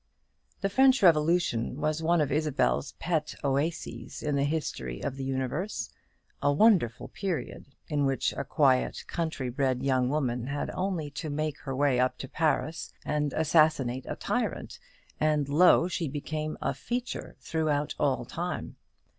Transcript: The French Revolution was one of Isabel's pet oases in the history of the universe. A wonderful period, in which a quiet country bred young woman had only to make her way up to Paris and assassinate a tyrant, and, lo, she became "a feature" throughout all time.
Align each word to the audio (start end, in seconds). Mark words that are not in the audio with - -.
The 0.61 0.69
French 0.69 1.03
Revolution 1.03 1.79
was 1.79 2.01
one 2.01 2.21
of 2.21 2.31
Isabel's 2.31 2.93
pet 2.93 3.35
oases 3.43 4.23
in 4.23 4.35
the 4.35 4.43
history 4.45 4.99
of 4.99 5.15
the 5.15 5.23
universe. 5.23 5.91
A 6.41 6.51
wonderful 6.51 7.07
period, 7.09 7.65
in 7.87 8.07
which 8.07 8.33
a 8.33 8.43
quiet 8.43 9.03
country 9.05 9.51
bred 9.51 9.83
young 9.83 10.09
woman 10.09 10.47
had 10.47 10.71
only 10.73 11.11
to 11.11 11.29
make 11.29 11.59
her 11.59 11.75
way 11.75 11.99
up 11.99 12.17
to 12.17 12.27
Paris 12.27 12.91
and 13.05 13.31
assassinate 13.33 14.07
a 14.09 14.15
tyrant, 14.15 14.79
and, 15.19 15.47
lo, 15.47 15.87
she 15.87 16.07
became 16.07 16.57
"a 16.63 16.73
feature" 16.73 17.35
throughout 17.39 17.93
all 17.99 18.25
time. 18.25 18.77